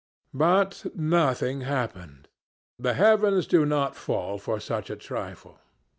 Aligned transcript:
But 0.33 0.83
nothing 0.95 1.61
happened. 1.61 2.27
The 2.79 2.95
heavens 2.95 3.45
do 3.45 3.67
not 3.67 3.95
fall 3.95 4.39
for 4.39 4.59
such 4.59 4.89
a 4.89 4.95
trifle. 4.95 5.59